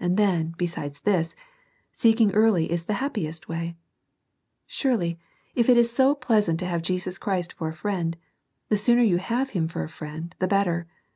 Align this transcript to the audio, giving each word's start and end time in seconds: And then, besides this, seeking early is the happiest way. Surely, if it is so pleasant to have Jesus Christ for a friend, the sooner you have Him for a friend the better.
And 0.00 0.16
then, 0.16 0.56
besides 0.58 1.02
this, 1.02 1.36
seeking 1.92 2.32
early 2.32 2.72
is 2.72 2.86
the 2.86 2.94
happiest 2.94 3.48
way. 3.48 3.76
Surely, 4.66 5.16
if 5.54 5.68
it 5.68 5.76
is 5.76 5.92
so 5.92 6.12
pleasant 6.16 6.58
to 6.58 6.66
have 6.66 6.82
Jesus 6.82 7.18
Christ 7.18 7.52
for 7.52 7.68
a 7.68 7.72
friend, 7.72 8.16
the 8.68 8.76
sooner 8.76 9.02
you 9.04 9.18
have 9.18 9.50
Him 9.50 9.68
for 9.68 9.84
a 9.84 9.88
friend 9.88 10.34
the 10.40 10.48
better. 10.48 10.88